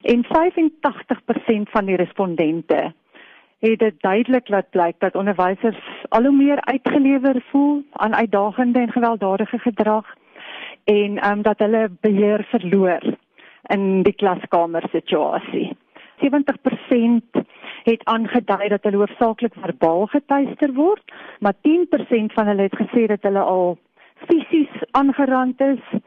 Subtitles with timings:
[0.00, 0.28] En 85%
[1.70, 2.92] van die respondente
[3.58, 8.92] het dit duidelik laat blyk dat onderwysers al hoe meer uitgelewer voel aan uitdagende en
[8.92, 10.14] gewelddadige gedrag
[10.84, 13.02] en ehm um, dat hulle beheer verloor
[13.66, 15.76] in die klaskamer situasie.
[16.16, 17.40] 70%
[17.82, 23.22] het aangedui dat hulle hoofsaaklik verbaal getuister word, maar 10% van hulle het gesê dat
[23.22, 23.78] hulle al
[24.28, 26.00] fisies aangerand is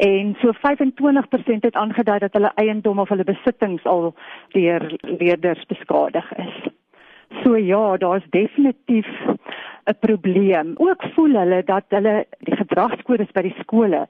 [0.00, 4.14] en so 25% het aangedui dat hulle eiendom of hulle besittings al
[4.56, 6.60] deur leerders beskadig is.
[7.42, 9.08] So ja, daar's definitief
[9.84, 10.72] 'n probleem.
[10.76, 14.06] Ook voel hulle dat hulle die gedragskodes by die skole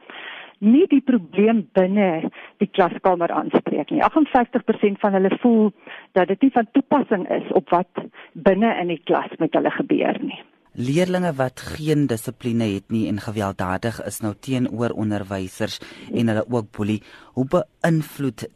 [0.60, 4.02] nie die probleem binne die klaskamer aanspreek nie.
[4.04, 5.72] 58% van hulle voel
[6.12, 10.20] dat dit nie van toepassing is op wat binne in die klas met hulle gebeur
[10.20, 10.40] nie.
[10.74, 15.80] Leerlinge wat geen dissipline het nie en gewelddadig is nou teenoor onderwysers
[16.14, 17.02] en hulle ook boelie,
[17.34, 18.46] hoe beïnvloed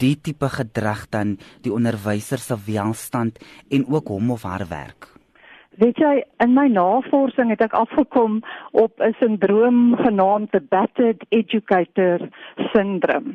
[0.00, 5.12] die tipe gedrag dan die onderwyser se welstand en ook hom of haar werk?
[5.78, 8.40] Weet jy, in my navorsing het ek afgekom
[8.72, 12.28] op 'n sindroom genaamd the battered educator
[12.72, 13.34] syndrome.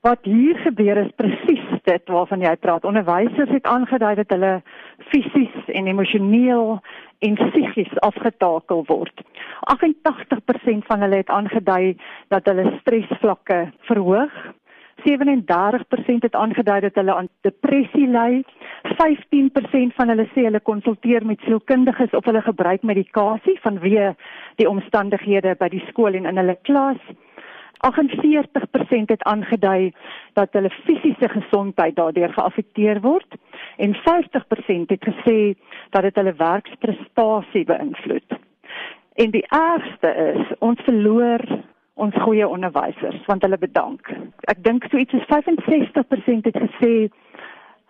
[0.00, 2.84] Wat hier gebeur is presies dit waarvan jy praat.
[2.84, 4.62] Onderwysers het aangedui dat hulle
[4.98, 6.80] fisies en emosioneel
[7.24, 9.24] en psigies afgetakel word.
[9.72, 11.96] 88% van hulle het aangedui
[12.34, 14.36] dat hulle stresvlakke verhoog
[15.04, 18.42] 37% het aangedui dat hulle aan depressie ly.
[19.00, 24.14] 15% van hulle sê hulle konsulteer met sielkundiges of hulle gebruik medikasie vanweë
[24.60, 27.00] die omstandighede by die skool en in hulle klas.
[27.84, 29.92] 48% het aangedui
[30.38, 33.36] dat hulle fisiese gesondheid daardeur geaffekteer word
[33.76, 35.54] en 50% het gesê
[35.90, 38.38] dat dit hulle werksprestasie beïnvloed.
[39.14, 41.42] En die ergste is ons verloor
[41.94, 44.10] ons goeie onderwysers want hulle bedank.
[44.50, 46.94] Ek dink so iets soos 65% het gesê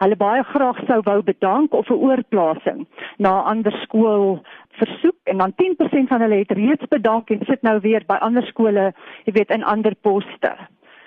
[0.02, 2.86] hulle baie graag sou wou bedank of 'n oorplasing
[3.18, 4.42] na 'n ander skool
[4.80, 8.46] versoek en dan 10% van hulle het reeds bedank en sit nou weer by ander
[8.46, 8.92] skole,
[9.24, 10.52] jy weet in ander poste.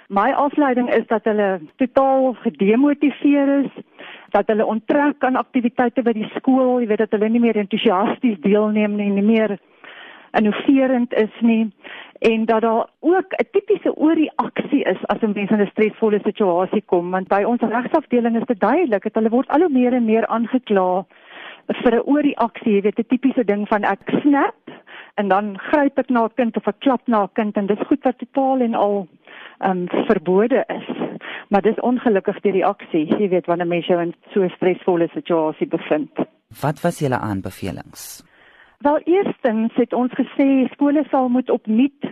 [0.09, 3.71] My afleiding is dat hulle totaal gedemotiveer is,
[4.29, 8.39] dat hulle onttrek aan aktiwiteite by die skool, jy weet dat hulle nie meer entoesiasties
[8.43, 9.57] deelneem nie, nie meer
[10.37, 11.71] innoverend is nie.
[12.19, 16.83] En dat daar ook 'n tipiese oorreaksie is as 'n mens in 'n stresvolle situasie
[16.85, 17.11] kom.
[17.11, 20.27] Want by ons regsafdeling is dit duidelik dat hulle word al hoe meer en meer
[20.27, 21.05] aangekla
[21.67, 24.55] vir 'n oorreaksie, jy weet 'n tipiese ding van ek snap
[25.15, 27.79] en dan gryp ek na 'n kind of ek klap na 'n kind en dit
[27.79, 29.07] is goed wat totaal en al
[29.59, 31.06] um verbode is.
[31.49, 36.11] Maar dis ongelukkig die reaksie, jy weet wanneer mense in so 'n stresvolle situasie bevind.
[36.61, 38.23] Wat was julle aanbevelings?
[38.79, 42.03] Wel eerstens het ons gesê skole sal moet opnuut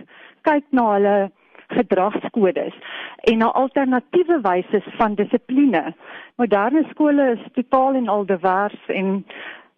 [0.42, 1.30] kyk na hulle
[1.68, 2.74] gedragskodes
[3.30, 5.94] en na alternatiewe wyse van dissipline.
[6.36, 9.24] Moderne skole is totaal en al divers en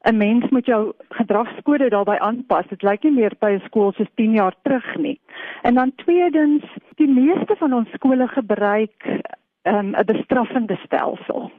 [0.09, 2.67] 'n mens moet jou gedragskode daarbey aanpas.
[2.69, 5.21] Dit lyk nie meer by 'n skool soos 10 jaar terug nie.
[5.63, 6.65] En dan tweedens,
[6.95, 9.05] die meeste van ons skole gebruik
[9.69, 11.51] 'n um, bestraffende stelsel.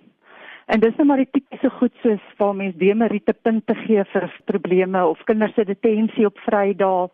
[0.66, 5.06] En dis nou maar die tipiese goed soos waar mens demeriete punte gee vir probleme
[5.08, 7.10] of kinders se detensie op Vrydae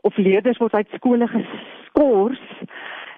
[0.00, 2.48] of leerders word uit skole geskort.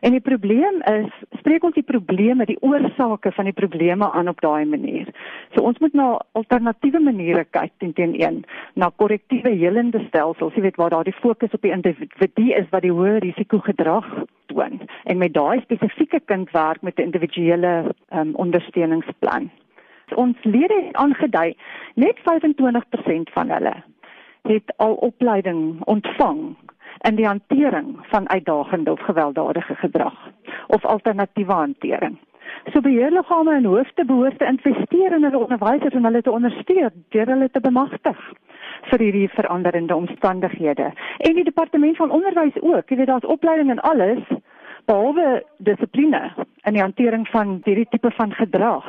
[0.00, 1.10] En die probleem is,
[1.40, 5.08] spreek ons die probleme, die oorsake van die probleme aan op daai manier.
[5.54, 8.44] So ons moet na alternatiewe maniere kyk teen teen een,
[8.78, 12.86] na korrektiewe helende stelsels, jy weet waar daar die fokus op die individu is wat
[12.86, 14.06] die hoë risiko gedrag
[14.52, 14.80] toon.
[15.04, 19.50] En met daai spesifieke kind werk met 'n individuele um, ondersteuningsplan.
[20.14, 21.56] Ons lede het aangedui
[21.94, 23.74] net 25% van hulle
[24.42, 26.56] het al opleiding ontvang
[27.00, 30.30] in die hantering van uitdagende of gewelddadige gedrag
[30.66, 32.18] of alternatiewe hantering.
[32.72, 37.26] So beheerliggame en hoofde behoort te investeer in hulle onderwysers en hulle te ondersteun deur
[37.26, 38.20] hulle te bemagtig
[38.90, 40.92] vir hierdie veranderende omstandighede.
[41.18, 44.22] En die departement van onderwys ook, jy weet daar's opleiding en alles
[44.84, 46.32] behalwe dissipline
[46.64, 48.86] in die hantering van hierdie tipe van gedrag.